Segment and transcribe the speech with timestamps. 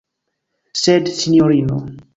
[0.81, 1.83] Sed, sinjorino.